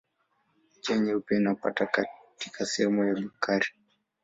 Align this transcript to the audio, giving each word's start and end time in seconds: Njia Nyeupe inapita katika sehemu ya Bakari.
Njia 0.77 0.97
Nyeupe 0.97 1.35
inapita 1.35 1.85
katika 1.85 2.65
sehemu 2.65 3.03
ya 3.03 3.13
Bakari. 3.13 3.67